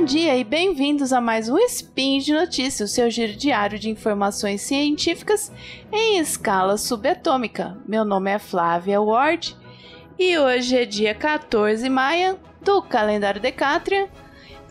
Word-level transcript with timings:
Bom 0.00 0.06
dia 0.06 0.34
e 0.34 0.42
bem-vindos 0.42 1.12
a 1.12 1.20
mais 1.20 1.50
um 1.50 1.58
Spin 1.58 2.20
de 2.20 2.32
Notícias, 2.32 2.88
o 2.88 2.92
seu 2.92 3.10
giro 3.10 3.34
diário 3.34 3.78
de 3.78 3.90
informações 3.90 4.62
científicas 4.62 5.52
em 5.92 6.16
escala 6.16 6.78
subatômica. 6.78 7.76
Meu 7.86 8.02
nome 8.02 8.30
é 8.30 8.38
Flávia 8.38 8.98
Ward 8.98 9.54
e 10.18 10.38
hoje 10.38 10.74
é 10.74 10.86
dia 10.86 11.14
14 11.14 11.82
de 11.82 11.90
maio 11.90 12.38
do 12.62 12.80
calendário 12.80 13.42
Decátria, 13.42 14.08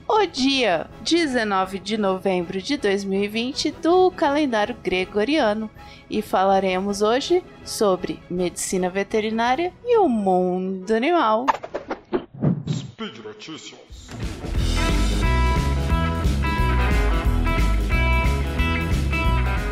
o 0.07 0.25
dia 0.25 0.89
19 1.03 1.77
de 1.77 1.95
novembro 1.95 2.59
de 2.59 2.75
2020 2.75 3.69
do 3.69 4.09
calendário 4.09 4.75
gregoriano 4.83 5.69
e 6.09 6.23
falaremos 6.23 7.03
hoje 7.03 7.43
sobre 7.63 8.19
medicina 8.31 8.89
veterinária 8.89 9.71
e 9.85 9.95
o 9.99 10.09
mundo 10.09 10.91
animal. 10.91 11.45
Speed 12.67 13.19
Notícias. 13.19 14.09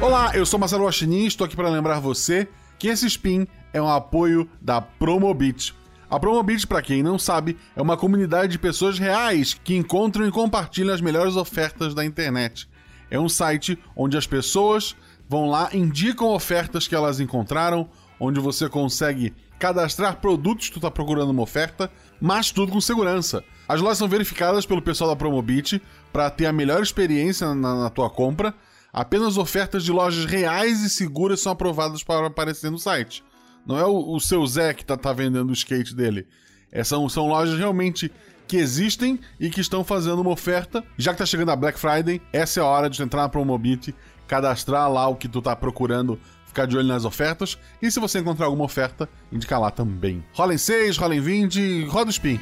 Olá, 0.08 0.32
eu 0.34 0.46
sou 0.46 0.58
Marcelo 0.58 0.86
Guaxinim 0.86 1.26
e 1.26 1.28
estou 1.28 1.44
aqui 1.44 1.54
para 1.54 1.68
lembrar 1.68 2.00
você 2.00 2.48
que 2.80 2.88
esse 2.88 3.06
spin 3.08 3.46
é 3.74 3.82
um 3.82 3.90
apoio 3.90 4.50
da 4.62 4.80
Promobit. 4.80 5.76
A 6.10 6.18
Promobit, 6.18 6.66
para 6.66 6.82
quem 6.82 7.04
não 7.04 7.20
sabe, 7.20 7.58
é 7.76 7.82
uma 7.82 7.98
comunidade 7.98 8.54
de 8.54 8.58
pessoas 8.58 8.98
reais 8.98 9.54
que 9.54 9.76
encontram 9.76 10.26
e 10.26 10.32
compartilham 10.32 10.94
as 10.94 11.02
melhores 11.02 11.36
ofertas 11.36 11.94
da 11.94 12.06
internet. 12.06 12.70
É 13.12 13.20
um 13.20 13.28
site 13.28 13.78
onde 13.98 14.18
as 14.18 14.26
pessoas 14.26 14.96
vão 15.28 15.50
lá, 15.50 15.72
indicam 15.74 16.30
ofertas 16.30 16.88
que 16.88 16.96
elas 16.96 17.20
encontraram, 17.20 17.90
onde 18.18 18.40
você 18.40 18.70
consegue 18.70 19.34
cadastrar 19.60 20.22
produtos 20.22 20.68
que 20.68 20.76
tu 20.76 20.78
está 20.78 20.90
procurando 20.90 21.32
uma 21.32 21.44
oferta, 21.44 21.92
mas 22.22 22.50
tudo 22.50 22.72
com 22.72 22.80
segurança. 22.80 23.44
As 23.68 23.82
lojas 23.82 23.98
são 23.98 24.08
verificadas 24.08 24.66
pelo 24.66 24.82
pessoal 24.82 25.10
da 25.10 25.18
Promobit 25.18 25.82
para 26.14 26.30
ter 26.30 26.46
a 26.46 26.54
melhor 26.54 26.82
experiência 26.82 27.54
na, 27.54 27.76
na 27.76 27.90
tua 27.90 28.10
compra 28.10 28.56
Apenas 28.98 29.38
ofertas 29.38 29.84
de 29.84 29.92
lojas 29.92 30.26
reais 30.26 30.82
e 30.82 30.90
seguras 30.90 31.40
são 31.40 31.52
aprovadas 31.52 32.04
para 32.04 32.26
aparecer 32.26 32.72
no 32.72 32.80
site. 32.80 33.24
Não 33.64 33.78
é 33.78 33.86
o, 33.86 34.16
o 34.16 34.20
seu 34.20 34.44
Zé 34.48 34.74
que 34.74 34.84
tá, 34.84 34.98
tá 34.98 35.14
vendendo 35.14 35.52
o 35.52 35.54
skate 35.54 35.94
dele. 35.94 36.26
É, 36.72 36.84
são, 36.84 37.08
são 37.08 37.28
lojas 37.28 37.60
realmente 37.60 38.12
que 38.48 38.58
existem 38.58 39.20
e 39.40 39.52
que 39.52 39.62
estão 39.62 39.84
fazendo 39.84 40.20
uma 40.22 40.32
oferta. 40.32 40.84
Já 40.98 41.12
que 41.12 41.20
tá 41.20 41.28
chegando 41.28 41.52
a 41.52 41.56
Black 41.56 41.80
Friday, 41.80 42.20
essa 42.34 42.60
é 42.60 42.64
a 42.64 42.66
hora 42.66 42.90
de 42.90 43.00
entrar 43.04 43.22
na 43.22 43.30
Promobit, 43.30 43.94
cadastrar 44.28 44.92
lá 44.92 45.08
o 45.08 45.16
que 45.16 45.28
tu 45.28 45.44
tá 45.44 45.56
procurando, 45.56 46.20
ficar 46.48 46.66
de 46.66 46.76
olho 46.76 46.88
nas 46.88 47.06
ofertas. 47.06 47.56
E 47.80 47.92
se 47.92 48.00
você 48.00 48.18
encontrar 48.18 48.48
alguma 48.48 48.66
oferta, 48.66 49.08
indicar 49.32 49.62
lá 49.62 49.70
também. 49.70 50.26
Rola 50.34 50.56
em 50.56 50.58
6, 50.58 50.98
rola 50.98 51.16
em 51.16 51.22
20, 51.22 51.86
roda 51.86 52.08
o 52.08 52.10
spin. 52.10 52.40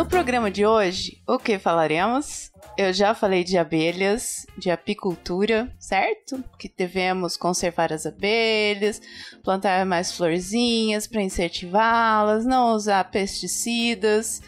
No 0.00 0.06
programa 0.06 0.50
de 0.50 0.64
hoje, 0.64 1.20
o 1.28 1.38
que 1.38 1.58
falaremos? 1.58 2.50
Eu 2.74 2.90
já 2.90 3.14
falei 3.14 3.44
de 3.44 3.58
abelhas, 3.58 4.46
de 4.56 4.70
apicultura, 4.70 5.70
certo? 5.78 6.42
Que 6.58 6.72
devemos 6.74 7.36
conservar 7.36 7.92
as 7.92 8.06
abelhas, 8.06 8.98
plantar 9.44 9.84
mais 9.84 10.10
florzinhas 10.10 11.06
para 11.06 11.20
incentivá-las, 11.20 12.46
não 12.46 12.72
usar 12.72 13.10
pesticidas, 13.10 14.40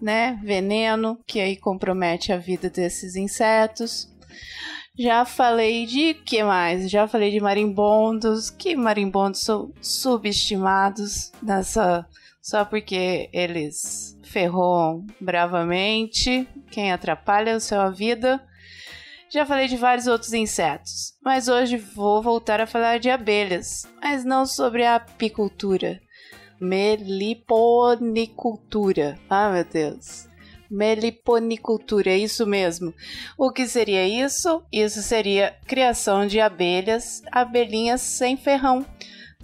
né? 0.00 0.40
Veneno, 0.42 1.20
que 1.26 1.38
aí 1.38 1.54
compromete 1.54 2.32
a 2.32 2.38
vida 2.38 2.70
desses 2.70 3.14
insetos. 3.14 4.08
Já 4.98 5.26
falei 5.26 5.84
de 5.84 6.14
que 6.14 6.42
mais? 6.42 6.90
Já 6.90 7.06
falei 7.06 7.30
de 7.30 7.40
marimbondos, 7.40 8.48
que 8.48 8.74
marimbondos 8.74 9.42
são 9.42 9.70
subestimados 9.82 11.30
nessa 11.42 12.06
só 12.44 12.62
porque 12.62 13.30
eles 13.32 14.18
ferrou 14.34 15.06
bravamente, 15.20 16.48
quem 16.72 16.90
atrapalha 16.90 17.54
a 17.54 17.60
sua 17.60 17.88
vida. 17.88 18.44
Já 19.30 19.46
falei 19.46 19.68
de 19.68 19.76
vários 19.76 20.08
outros 20.08 20.32
insetos, 20.32 21.14
mas 21.24 21.46
hoje 21.46 21.76
vou 21.76 22.20
voltar 22.20 22.60
a 22.60 22.66
falar 22.66 22.98
de 22.98 23.08
abelhas, 23.08 23.86
mas 24.02 24.24
não 24.24 24.44
sobre 24.44 24.84
a 24.84 24.96
apicultura. 24.96 26.00
Meliponicultura. 26.60 29.16
Ah, 29.30 29.50
meu 29.50 29.64
Deus. 29.64 30.28
Meliponicultura, 30.68 32.10
é 32.10 32.18
isso 32.18 32.44
mesmo. 32.44 32.92
O 33.38 33.52
que 33.52 33.68
seria 33.68 34.04
isso? 34.04 34.64
Isso 34.72 35.00
seria 35.00 35.56
criação 35.64 36.26
de 36.26 36.40
abelhas, 36.40 37.22
abelhinhas 37.30 38.00
sem 38.00 38.36
ferrão 38.36 38.84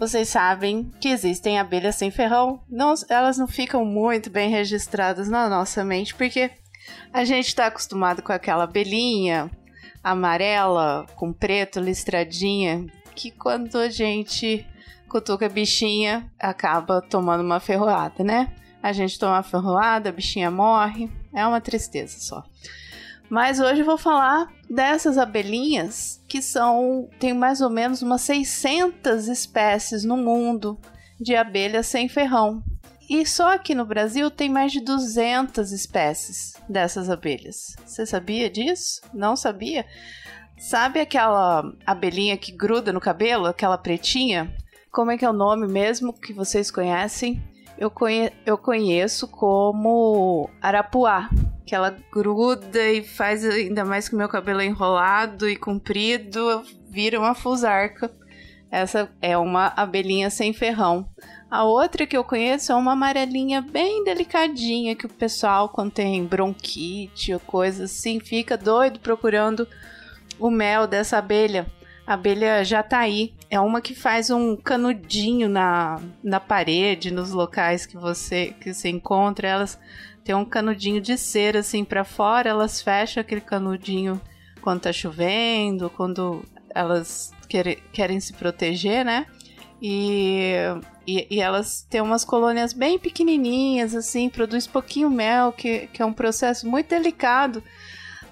vocês 0.00 0.30
sabem 0.30 0.90
que 0.98 1.10
existem 1.10 1.58
abelhas 1.58 1.96
sem 1.96 2.10
ferrão. 2.10 2.62
Não, 2.66 2.94
elas 3.10 3.36
não 3.36 3.46
ficam 3.46 3.84
muito 3.84 4.30
bem 4.30 4.48
registradas 4.48 5.28
na 5.28 5.46
nossa 5.46 5.84
mente, 5.84 6.14
porque 6.14 6.50
a 7.12 7.22
gente 7.22 7.48
está 7.48 7.66
acostumado 7.66 8.22
com 8.22 8.32
aquela 8.32 8.64
abelhinha 8.64 9.50
amarela, 10.02 11.04
com 11.16 11.34
preto, 11.34 11.78
listradinha, 11.78 12.86
que 13.14 13.30
quando 13.30 13.76
a 13.76 13.90
gente 13.90 14.66
cutuca 15.06 15.44
a 15.44 15.50
bichinha, 15.50 16.32
acaba 16.38 17.02
tomando 17.02 17.42
uma 17.42 17.60
ferroada, 17.60 18.24
né? 18.24 18.50
A 18.82 18.94
gente 18.94 19.18
toma 19.18 19.34
uma 19.34 19.42
ferroada, 19.42 20.08
a 20.08 20.12
bichinha 20.12 20.50
morre. 20.50 21.10
É 21.34 21.46
uma 21.46 21.60
tristeza 21.60 22.18
só. 22.18 22.42
Mas 23.30 23.60
hoje 23.60 23.82
eu 23.82 23.86
vou 23.86 23.96
falar 23.96 24.52
dessas 24.68 25.16
abelhinhas 25.16 26.20
que 26.26 26.42
são 26.42 27.08
tem 27.20 27.32
mais 27.32 27.60
ou 27.60 27.70
menos 27.70 28.02
umas 28.02 28.22
600 28.22 29.28
espécies 29.28 30.02
no 30.02 30.16
mundo 30.16 30.76
de 31.18 31.36
abelhas 31.36 31.86
sem 31.86 32.08
ferrão. 32.08 32.60
E 33.08 33.24
só 33.24 33.54
aqui 33.54 33.72
no 33.74 33.86
Brasil 33.86 34.30
tem 34.30 34.48
mais 34.48 34.72
de 34.72 34.80
200 34.80 35.70
espécies 35.70 36.54
dessas 36.68 37.08
abelhas. 37.08 37.76
Você 37.86 38.04
sabia 38.04 38.50
disso? 38.50 39.00
Não 39.14 39.36
sabia? 39.36 39.86
Sabe 40.58 41.00
aquela 41.00 41.72
abelhinha 41.86 42.36
que 42.36 42.52
gruda 42.52 42.92
no 42.92 43.00
cabelo, 43.00 43.46
aquela 43.46 43.78
pretinha? 43.78 44.52
Como 44.90 45.12
é 45.12 45.16
que 45.16 45.24
é 45.24 45.30
o 45.30 45.32
nome 45.32 45.68
mesmo 45.68 46.12
que 46.12 46.32
vocês 46.32 46.68
conhecem? 46.70 47.42
Eu, 47.78 47.90
conhe 47.90 48.32
eu 48.44 48.58
conheço 48.58 49.28
como 49.28 50.50
arapuá 50.60 51.30
que 51.70 51.74
ela 51.76 51.96
gruda 52.10 52.82
e 52.90 53.00
faz 53.00 53.44
ainda 53.44 53.84
mais 53.84 54.08
que 54.08 54.16
o 54.16 54.18
meu 54.18 54.28
cabelo 54.28 54.60
enrolado 54.60 55.48
e 55.48 55.54
comprido, 55.54 56.64
vira 56.88 57.16
uma 57.16 57.32
fusarca. 57.32 58.10
Essa 58.68 59.08
é 59.22 59.38
uma 59.38 59.72
abelhinha 59.76 60.30
sem 60.30 60.52
ferrão. 60.52 61.08
A 61.48 61.62
outra 61.62 62.08
que 62.08 62.16
eu 62.16 62.24
conheço 62.24 62.72
é 62.72 62.74
uma 62.74 62.94
amarelinha 62.94 63.62
bem 63.62 64.02
delicadinha 64.02 64.96
que 64.96 65.06
o 65.06 65.08
pessoal, 65.08 65.68
quando 65.68 65.92
tem 65.92 66.24
bronquite 66.24 67.32
ou 67.32 67.38
coisa 67.38 67.84
assim, 67.84 68.18
fica 68.18 68.56
doido 68.56 68.98
procurando 68.98 69.64
o 70.40 70.50
mel 70.50 70.88
dessa 70.88 71.18
abelha. 71.18 71.68
A 72.04 72.14
abelha 72.14 72.64
jataí 72.64 73.32
é 73.48 73.60
uma 73.60 73.80
que 73.80 73.94
faz 73.94 74.28
um 74.28 74.56
canudinho 74.56 75.48
na, 75.48 76.00
na 76.20 76.40
parede, 76.40 77.12
nos 77.12 77.30
locais 77.30 77.86
que 77.86 77.96
você 77.96 78.56
que 78.60 78.74
você 78.74 78.88
encontra 78.88 79.46
elas 79.46 79.78
tem 80.30 80.36
um 80.36 80.44
canudinho 80.44 81.00
de 81.00 81.18
cera 81.18 81.58
assim 81.58 81.84
para 81.84 82.04
fora, 82.04 82.50
elas 82.50 82.80
fecham 82.80 83.20
aquele 83.20 83.40
canudinho 83.40 84.20
quando 84.62 84.82
tá 84.82 84.92
chovendo, 84.92 85.90
quando 85.90 86.44
elas 86.72 87.32
querem, 87.48 87.78
querem 87.92 88.20
se 88.20 88.32
proteger, 88.34 89.04
né? 89.04 89.26
E, 89.82 90.52
e, 91.04 91.26
e, 91.28 91.40
elas 91.40 91.84
têm 91.90 92.00
umas 92.00 92.24
colônias 92.24 92.72
bem 92.72 92.96
pequenininhas, 92.96 93.92
assim, 93.92 94.28
produz 94.28 94.68
pouquinho 94.68 95.10
mel, 95.10 95.50
que, 95.50 95.88
que 95.88 96.00
é 96.00 96.04
um 96.06 96.12
processo 96.12 96.64
muito 96.68 96.90
delicado 96.90 97.60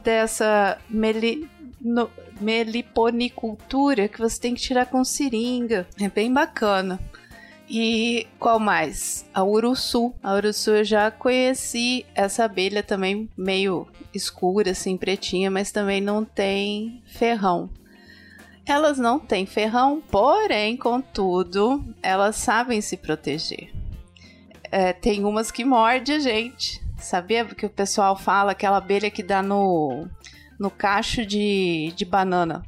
dessa 0.04 0.78
meli, 0.88 1.50
no, 1.80 2.08
meliponicultura 2.40 4.06
que 4.06 4.20
você 4.20 4.40
tem 4.40 4.54
que 4.54 4.60
tirar 4.60 4.86
com 4.86 5.02
seringa. 5.02 5.84
É 6.00 6.08
bem 6.08 6.32
bacana. 6.32 7.00
E 7.68 8.26
qual 8.38 8.58
mais? 8.58 9.28
A 9.34 9.44
Uruçu. 9.44 10.14
A 10.22 10.34
Uruçu 10.34 10.70
eu 10.70 10.84
já 10.84 11.10
conheci 11.10 12.06
essa 12.14 12.44
abelha 12.44 12.82
também 12.82 13.28
meio 13.36 13.86
escura, 14.14 14.70
assim, 14.70 14.96
pretinha, 14.96 15.50
mas 15.50 15.70
também 15.70 16.00
não 16.00 16.24
tem 16.24 17.02
ferrão. 17.06 17.68
Elas 18.64 18.98
não 18.98 19.18
têm 19.18 19.44
ferrão, 19.44 20.02
porém, 20.10 20.76
contudo, 20.76 21.84
elas 22.02 22.36
sabem 22.36 22.80
se 22.80 22.96
proteger. 22.96 23.70
É, 24.70 24.92
tem 24.92 25.24
umas 25.24 25.50
que 25.50 25.64
mordem 25.64 26.16
a 26.16 26.18
gente. 26.18 26.82
Sabia 26.98 27.44
que 27.44 27.66
o 27.66 27.70
pessoal 27.70 28.16
fala 28.16 28.52
aquela 28.52 28.78
abelha 28.78 29.10
que 29.10 29.22
dá 29.22 29.42
no, 29.42 30.06
no 30.58 30.70
cacho 30.70 31.24
de, 31.24 31.92
de 31.96 32.04
banana? 32.04 32.62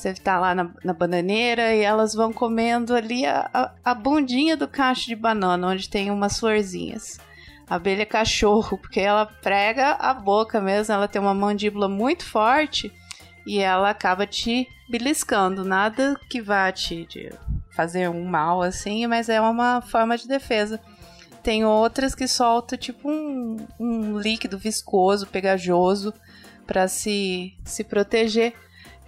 Você 0.00 0.14
tá 0.14 0.40
lá 0.40 0.54
na, 0.54 0.70
na 0.82 0.94
bananeira 0.94 1.74
e 1.74 1.82
elas 1.82 2.14
vão 2.14 2.32
comendo 2.32 2.94
ali 2.94 3.26
a, 3.26 3.50
a, 3.52 3.72
a 3.84 3.94
bundinha 3.94 4.56
do 4.56 4.66
cacho 4.66 5.06
de 5.06 5.14
banana, 5.14 5.68
onde 5.68 5.90
tem 5.90 6.10
umas 6.10 6.40
florzinhas. 6.40 7.20
abelha 7.68 8.06
cachorro, 8.06 8.78
porque 8.78 8.98
ela 8.98 9.26
prega 9.26 9.90
a 9.92 10.14
boca 10.14 10.58
mesmo, 10.58 10.94
ela 10.94 11.06
tem 11.06 11.20
uma 11.20 11.34
mandíbula 11.34 11.86
muito 11.86 12.24
forte 12.24 12.90
e 13.46 13.58
ela 13.58 13.90
acaba 13.90 14.26
te 14.26 14.66
beliscando. 14.88 15.66
Nada 15.66 16.18
que 16.30 16.40
vá 16.40 16.72
te, 16.72 17.04
te 17.04 17.30
fazer 17.70 18.08
um 18.08 18.24
mal 18.24 18.62
assim, 18.62 19.06
mas 19.06 19.28
é 19.28 19.38
uma 19.38 19.82
forma 19.82 20.16
de 20.16 20.26
defesa. 20.26 20.80
Tem 21.42 21.62
outras 21.62 22.14
que 22.14 22.26
soltam 22.26 22.78
tipo 22.78 23.06
um, 23.06 23.66
um 23.78 24.18
líquido 24.18 24.56
viscoso, 24.56 25.26
pegajoso, 25.26 26.14
para 26.66 26.88
se, 26.88 27.54
se 27.66 27.84
proteger. 27.84 28.54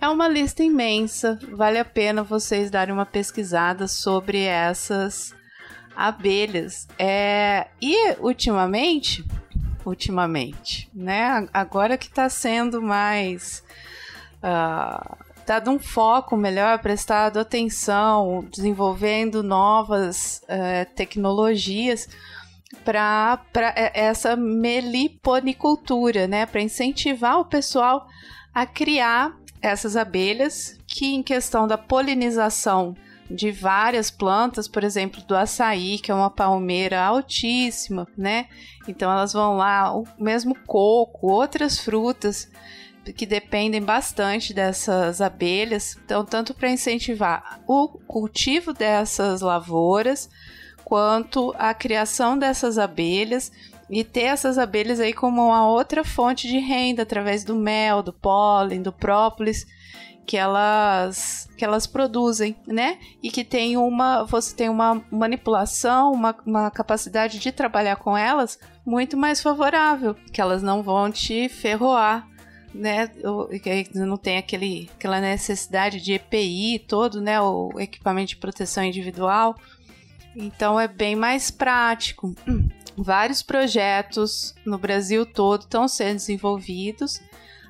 É 0.03 0.09
uma 0.09 0.27
lista 0.27 0.65
imensa, 0.65 1.39
vale 1.53 1.79
a 1.79 1.85
pena 1.85 2.25
vocês 2.25 2.73
darem 2.73 2.93
uma 2.93 3.07
pesquisada 3.07 3.87
sobre 3.87 4.43
essas 4.43 5.33
abelhas. 5.95 6.89
É, 6.99 7.69
e 7.81 8.17
ultimamente, 8.19 9.25
ultimamente, 9.87 10.91
né? 10.93 11.47
Agora 11.55 11.97
que 11.97 12.09
está 12.09 12.29
sendo 12.29 12.83
mais 12.83 13.63
uh, 14.39 15.17
dado 15.47 15.71
um 15.71 15.79
foco 15.79 16.37
melhor, 16.37 16.81
prestado 16.81 17.39
atenção, 17.39 18.45
desenvolvendo 18.51 19.41
novas 19.41 20.43
uh, 20.49 20.95
tecnologias 20.97 22.09
para 22.85 23.41
essa 23.95 24.35
meliponicultura, 24.35 26.27
né? 26.27 26.45
Para 26.45 26.61
incentivar 26.61 27.39
o 27.39 27.45
pessoal 27.45 28.09
a 28.53 28.67
criar 28.67 29.41
essas 29.63 29.97
abelhas 29.97 30.79
que, 30.87 31.15
em 31.15 31.23
questão 31.23 31.67
da 31.67 31.79
polinização 31.79 32.95
de 33.31 33.51
várias 33.51 34.11
plantas, 34.11 34.69
por 34.69 34.85
exemplo, 34.85 35.23
do 35.23 35.35
açaí, 35.35 35.99
que 35.99 36.11
é 36.11 36.15
uma 36.15 36.31
palmeira 36.31 37.01
altíssima, 37.01 38.07
né? 38.17 38.47
Então 38.87 39.11
elas 39.11 39.33
vão 39.33 39.57
lá, 39.57 39.97
o 39.97 40.07
mesmo 40.19 40.55
coco, 40.67 41.31
outras 41.31 41.79
frutas 41.79 42.51
que 43.17 43.25
dependem 43.27 43.83
bastante 43.83 44.53
dessas 44.53 45.21
abelhas. 45.21 45.99
Então, 46.05 46.25
tanto 46.25 46.55
para 46.55 46.71
incentivar 46.71 47.61
o 47.67 47.89
cultivo 47.89 48.73
dessas 48.73 49.41
lavouras, 49.41 50.29
quanto 50.85 51.55
a 51.59 51.73
criação 51.73 52.39
dessas 52.39 52.79
abelhas 52.79 53.51
e 53.93 54.03
ter 54.03 54.23
essas 54.23 54.57
abelhas 54.57 54.99
aí 54.99 55.13
como 55.13 55.47
uma 55.49 55.69
outra 55.69 56.03
fonte 56.03 56.49
de 56.49 56.59
renda 56.59 57.03
através 57.03 57.45
do 57.45 57.55
mel, 57.55 58.03
do 58.03 58.13
pólen, 58.13 58.81
do 58.81 58.91
própolis 58.91 59.67
que 60.25 60.37
elas 60.37 61.49
que 61.59 61.65
elas 61.65 61.87
produzem, 61.87 62.57
né? 62.67 62.99
E 63.23 63.31
que 63.31 63.45
tem 63.45 63.77
uma 63.77 64.25
você 64.25 64.57
tem 64.57 64.69
uma 64.71 65.05
manipulação, 65.11 66.11
uma, 66.13 66.35
uma 66.47 66.71
capacidade 66.71 67.39
de 67.39 67.53
trabalhar 67.53 67.97
com 67.97 68.17
elas 68.17 68.59
muito 68.87 69.17
mais 69.17 69.43
favorável, 69.43 70.17
que 70.33 70.41
elas 70.41 70.63
não 70.63 70.83
vão 70.83 71.11
te 71.11 71.49
ferroar 71.49 72.27
né, 72.75 73.11
não 73.95 74.17
tem 74.17 74.39
aquele, 74.39 74.89
aquela 74.95 75.21
necessidade 75.21 76.01
de 76.01 76.15
EPI 76.15 76.79
todo, 76.79 77.21
né, 77.21 77.39
o 77.39 77.79
equipamento 77.79 78.31
de 78.31 78.37
proteção 78.37 78.83
individual. 78.83 79.55
Então 80.35 80.81
é 80.81 80.89
bem 80.89 81.15
mais 81.15 81.51
prático. 81.51 82.35
Vários 82.97 83.43
projetos 83.43 84.55
no 84.65 84.79
Brasil 84.79 85.25
todo 85.25 85.63
estão 85.63 85.89
sendo 85.89 86.17
desenvolvidos 86.17 87.21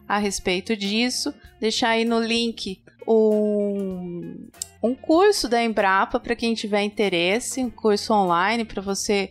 a 0.08 0.18
respeito 0.18 0.76
disso. 0.76 1.32
Deixar 1.60 1.90
aí 1.90 2.04
no 2.04 2.20
link 2.20 2.82
um, 3.06 4.48
um 4.82 4.94
curso 4.94 5.48
da 5.48 5.62
Embrapa 5.62 6.18
para 6.18 6.36
quem 6.36 6.54
tiver 6.54 6.82
interesse, 6.82 7.62
um 7.62 7.70
curso 7.70 8.12
online 8.12 8.64
para 8.64 8.82
você 8.82 9.30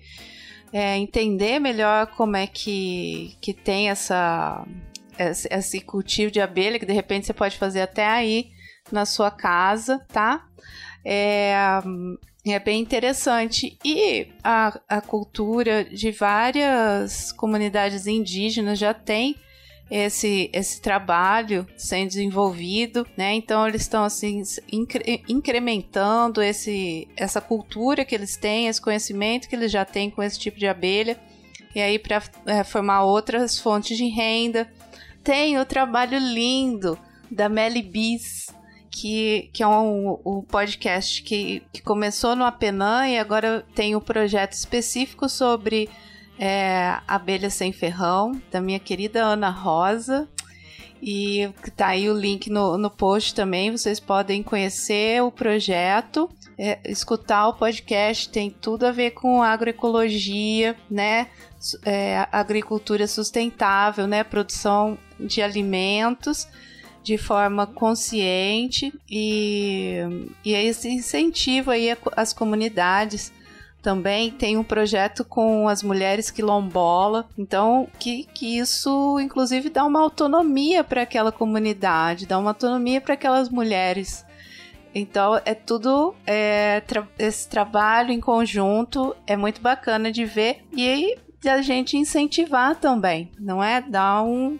é, 0.72 0.98
entender 0.98 1.60
melhor 1.60 2.08
como 2.08 2.38
é 2.38 2.48
que, 2.48 3.36
que 3.42 3.54
tem 3.54 3.90
essa 3.90 4.66
esse 5.52 5.82
cultivo 5.82 6.32
de 6.32 6.42
abelha, 6.42 6.80
que 6.80 6.86
de 6.86 6.94
repente 6.94 7.28
você 7.28 7.34
pode 7.34 7.56
fazer 7.56 7.82
até 7.82 8.08
aí 8.08 8.50
na 8.92 9.06
sua 9.06 9.30
casa, 9.30 10.00
tá? 10.08 10.48
É, 11.06 11.54
é 12.46 12.60
bem 12.60 12.82
interessante. 12.82 13.78
E 13.84 14.28
a, 14.44 14.80
a 14.88 15.02
cultura 15.02 15.84
de 15.84 16.12
várias 16.12 17.32
comunidades 17.32 18.08
indígenas 18.08 18.80
já 18.80 18.94
tem 18.94 19.36
esse, 19.92 20.50
esse 20.54 20.82
trabalho 20.82 21.68
sendo 21.76 22.08
desenvolvido, 22.08 23.06
né? 23.18 23.34
Então 23.34 23.68
eles 23.68 23.82
estão 23.82 24.06
assim 24.06 24.42
incre 24.72 25.22
incrementando 25.28 26.42
esse, 26.42 27.10
essa 27.18 27.42
cultura 27.42 28.06
que 28.06 28.16
eles 28.16 28.38
têm, 28.38 28.68
esse 28.68 28.82
conhecimento 28.82 29.50
que 29.50 29.56
eles 29.56 29.70
já 29.70 29.84
têm 29.84 30.10
com 30.10 30.24
esse 30.24 30.40
tipo 30.40 30.58
de 30.58 30.66
abelha, 30.66 31.20
e 31.76 31.82
aí 31.82 32.00
para 32.00 32.24
é, 32.46 32.64
formar 32.64 33.04
outras 33.04 33.60
fontes 33.60 33.98
de 33.98 34.08
renda 34.08 34.72
tem 35.22 35.60
o 35.60 35.66
trabalho 35.66 36.18
lindo 36.18 36.98
da 37.30 37.50
Melly 37.50 37.82
Bis, 37.82 38.48
que, 38.92 39.50
que 39.54 39.64
é 39.64 39.68
um, 39.68 40.20
um 40.26 40.42
podcast 40.42 41.24
que, 41.24 41.64
que 41.72 41.82
começou 41.82 42.36
no 42.36 42.44
Apenan 42.44 43.08
e 43.08 43.18
agora 43.18 43.66
tem 43.74 43.96
um 43.96 44.02
projeto 44.02 44.52
específico 44.52 45.30
sobre 45.30 45.90
é, 46.38 47.00
abelhas 47.08 47.54
sem 47.54 47.72
ferrão, 47.72 48.40
da 48.52 48.60
minha 48.60 48.80
querida 48.80 49.24
Ana 49.24 49.50
Rosa. 49.50 50.28
E 51.02 51.52
tá 51.76 51.88
aí 51.88 52.10
o 52.10 52.14
link 52.18 52.50
no, 52.50 52.78
no 52.78 52.90
post 52.90 53.34
também, 53.34 53.72
vocês 53.72 54.00
podem 54.00 54.44
conhecer 54.44 55.24
o 55.24 55.32
projeto. 55.32 56.30
É, 56.58 56.80
escutar 56.86 57.48
o 57.48 57.54
podcast 57.54 58.30
tem 58.30 58.52
tudo 58.52 58.86
a 58.86 58.92
ver 58.92 59.12
com 59.12 59.42
agroecologia, 59.42 60.76
né? 60.90 61.28
É, 61.84 62.28
agricultura 62.32 63.08
sustentável, 63.08 64.06
né? 64.06 64.24
Produção 64.24 64.96
de 65.20 65.42
alimentos 65.42 66.48
de 67.04 67.18
forma 67.18 67.66
consciente 67.66 68.94
e, 69.10 70.00
e 70.46 70.54
esse 70.54 70.90
incentivo 70.90 71.72
aí 71.72 71.96
as 72.16 72.34
comunidades 72.34 73.32
também. 73.82 74.32
Tem 74.32 74.58
um 74.58 74.64
projeto 74.64 75.26
com 75.26 75.68
as 75.68 75.82
mulheres 75.82 76.30
quilombola, 76.30 77.28
então 77.38 77.88
que, 78.00 78.26
que 78.34 78.58
isso 78.58 79.20
inclusive 79.20 79.70
dá 79.70 79.84
uma 79.84 80.02
autonomia 80.02 80.84
para 80.84 81.02
aquela 81.02 81.32
comunidade, 81.32 82.28
dá 82.28 82.38
uma 82.38 82.52
autonomia 82.52 83.02
para 83.02 83.16
aquelas 83.16 83.50
mulheres. 83.50 84.26
Então 84.94 85.40
é 85.46 85.54
tudo 85.54 86.14
é, 86.28 86.82
tra 86.82 87.08
esse 87.18 87.48
trabalho 87.48 88.12
em 88.12 88.20
conjunto 88.20 89.16
é 89.26 89.38
muito 89.38 89.62
bacana 89.62 90.12
de 90.12 90.26
ver 90.26 90.66
e 90.74 91.18
a 91.46 91.62
gente 91.62 91.98
incentivar 91.98 92.76
também, 92.76 93.32
não 93.40 93.64
é? 93.64 93.82
Dar 93.82 94.22
um 94.22 94.60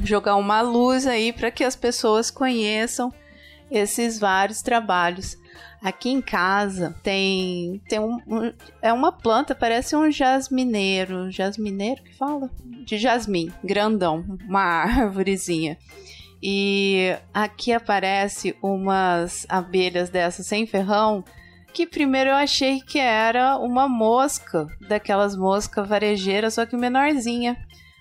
jogar 0.00 0.36
uma 0.36 0.60
luz 0.60 1.06
aí 1.06 1.32
para 1.32 1.50
que 1.50 1.64
as 1.64 1.76
pessoas 1.76 2.30
conheçam 2.30 3.12
esses 3.70 4.18
vários 4.18 4.62
trabalhos. 4.62 5.36
Aqui 5.82 6.08
em 6.08 6.20
casa 6.20 6.96
tem 7.02 7.82
tem 7.88 7.98
um, 7.98 8.18
um, 8.26 8.52
é 8.80 8.92
uma 8.92 9.12
planta, 9.12 9.54
parece 9.54 9.94
um 9.94 10.10
jasmineiro, 10.10 11.30
jasmineiro 11.30 12.02
que 12.02 12.14
fala? 12.14 12.50
De 12.84 12.96
jasmim, 12.96 13.52
grandão, 13.62 14.24
uma 14.48 14.62
árvorezinha. 14.84 15.76
E 16.42 17.16
aqui 17.32 17.72
aparece 17.72 18.56
umas 18.62 19.46
abelhas 19.48 20.10
dessas 20.10 20.46
sem 20.46 20.66
ferrão 20.66 21.24
que 21.74 21.88
primeiro 21.88 22.30
eu 22.30 22.36
achei 22.36 22.80
que 22.80 23.00
era 23.00 23.58
uma 23.58 23.88
mosca, 23.88 24.68
daquelas 24.88 25.36
moscas 25.36 25.86
varejeiras, 25.88 26.54
só 26.54 26.64
que 26.64 26.76
menorzinha. 26.76 27.56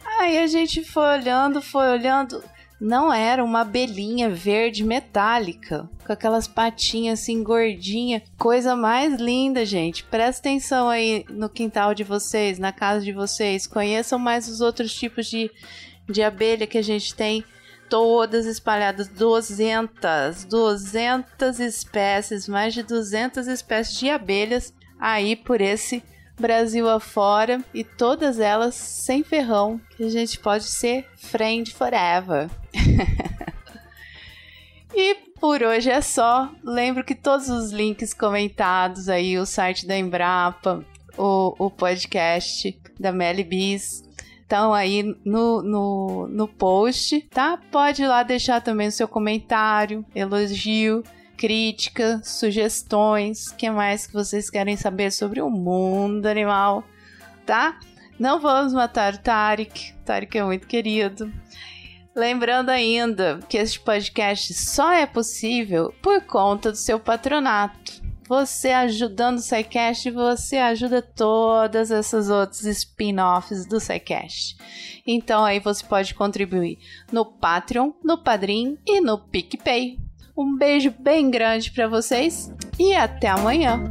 Aí 0.05 0.37
a 0.37 0.47
gente 0.47 0.83
foi 0.83 1.19
olhando, 1.19 1.61
foi 1.61 1.87
olhando. 1.89 2.43
Não 2.79 3.13
era 3.13 3.43
uma 3.43 3.61
abelhinha 3.61 4.29
verde 4.29 4.83
metálica, 4.83 5.89
com 6.05 6.11
aquelas 6.11 6.47
patinhas 6.47 7.21
assim 7.21 7.41
gordinha. 7.41 8.21
Coisa 8.37 8.75
mais 8.75 9.19
linda, 9.19 9.65
gente. 9.65 10.03
Presta 10.03 10.41
atenção 10.41 10.89
aí 10.89 11.25
no 11.29 11.47
quintal 11.47 11.93
de 11.93 12.03
vocês, 12.03 12.59
na 12.59 12.73
casa 12.73 13.05
de 13.05 13.13
vocês. 13.13 13.65
Conheçam 13.65 14.19
mais 14.19 14.49
os 14.49 14.59
outros 14.59 14.93
tipos 14.93 15.27
de, 15.27 15.49
de 16.09 16.21
abelha 16.21 16.67
que 16.67 16.77
a 16.77 16.81
gente 16.81 17.15
tem. 17.15 17.43
Todas 17.89 18.45
espalhadas, 18.45 19.07
200, 19.07 20.45
200 20.45 21.59
espécies, 21.59 22.47
mais 22.47 22.73
de 22.73 22.83
200 22.83 23.47
espécies 23.47 23.97
de 23.97 24.09
abelhas 24.09 24.73
aí 24.99 25.35
por 25.35 25.61
esse 25.61 26.03
Brasil 26.39 26.89
afora 26.89 27.63
e 27.73 27.83
todas 27.83 28.39
elas 28.39 28.75
sem 28.75 29.23
ferrão, 29.23 29.79
que 29.95 30.03
a 30.03 30.09
gente 30.09 30.39
pode 30.39 30.65
ser 30.65 31.07
friend 31.15 31.73
forever. 31.73 32.49
e 34.93 35.15
por 35.39 35.61
hoje 35.61 35.89
é 35.89 36.01
só. 36.01 36.51
Lembro 36.63 37.03
que 37.03 37.15
todos 37.15 37.49
os 37.49 37.71
links 37.71 38.13
comentados 38.13 39.09
aí, 39.09 39.37
o 39.37 39.45
site 39.45 39.85
da 39.85 39.97
Embrapa, 39.97 40.83
o, 41.17 41.55
o 41.57 41.69
podcast 41.69 42.77
da 42.99 43.11
Melly 43.11 43.43
Bis, 43.43 44.03
estão 44.41 44.73
aí 44.73 45.03
no, 45.23 45.61
no, 45.61 46.27
no 46.27 46.47
post, 46.47 47.21
tá? 47.29 47.59
Pode 47.71 48.03
ir 48.03 48.07
lá 48.07 48.23
deixar 48.23 48.61
também 48.61 48.87
o 48.87 48.91
seu 48.91 49.07
comentário, 49.07 50.05
elogio 50.15 51.03
crítica, 51.43 52.21
sugestões, 52.23 53.47
o 53.47 53.57
que 53.57 53.69
mais 53.69 54.07
que 54.07 54.13
vocês 54.13 54.49
querem 54.49 54.77
saber 54.77 55.11
sobre 55.11 55.41
o 55.41 55.49
mundo 55.49 56.25
animal, 56.25 56.85
tá? 57.45 57.77
Não 58.17 58.39
vamos 58.39 58.71
matar 58.71 59.15
o 59.15 59.17
Tarek. 59.17 59.91
O 59.91 60.05
Tarek 60.05 60.37
é 60.37 60.43
muito 60.45 60.65
querido. 60.65 61.29
Lembrando 62.15 62.69
ainda 62.69 63.41
que 63.49 63.57
este 63.57 63.77
podcast 63.81 64.53
só 64.53 64.93
é 64.93 65.05
possível 65.05 65.93
por 66.01 66.21
conta 66.21 66.71
do 66.71 66.77
seu 66.77 66.97
patronato. 66.97 68.01
Você 68.25 68.69
ajudando 68.69 69.39
o 69.39 69.41
SciCast, 69.41 70.11
você 70.11 70.55
ajuda 70.55 71.01
todas 71.01 71.91
essas 71.91 72.29
outras 72.29 72.63
spin-offs 72.63 73.65
do 73.65 73.81
SciCast. 73.81 74.55
Então 75.05 75.43
aí 75.43 75.59
você 75.59 75.85
pode 75.85 76.15
contribuir 76.15 76.79
no 77.11 77.25
Patreon, 77.25 77.91
no 78.01 78.17
Padrim 78.17 78.77
e 78.87 79.01
no 79.01 79.17
PicPay. 79.17 79.99
Um 80.35 80.57
beijo 80.57 80.93
bem 80.99 81.29
grande 81.29 81.71
para 81.71 81.87
vocês 81.87 82.51
e 82.79 82.93
até 82.93 83.27
amanhã. 83.27 83.83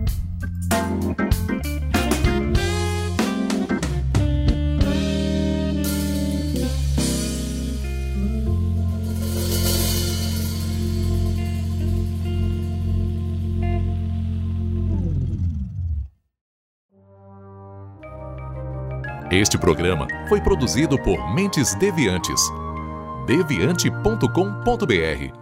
Este 19.31 19.57
programa 19.57 20.07
foi 20.29 20.43
produzido 20.43 21.03
por 21.03 21.35
Mentes 21.35 21.75
Deviantes. 21.77 22.43
deviante.com.br 23.27 25.42